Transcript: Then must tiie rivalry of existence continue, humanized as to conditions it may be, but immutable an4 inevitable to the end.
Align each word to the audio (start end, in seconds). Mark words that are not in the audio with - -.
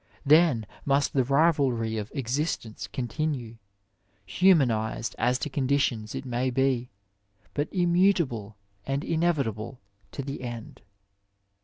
Then 0.25 0.65
must 0.83 1.13
tiie 1.13 1.29
rivalry 1.29 1.99
of 1.99 2.11
existence 2.15 2.87
continue, 2.87 3.57
humanized 4.25 5.13
as 5.19 5.37
to 5.37 5.47
conditions 5.47 6.15
it 6.15 6.25
may 6.25 6.49
be, 6.49 6.89
but 7.53 7.71
immutable 7.71 8.55
an4 8.87 9.03
inevitable 9.03 9.79
to 10.13 10.23
the 10.23 10.41
end. 10.41 10.81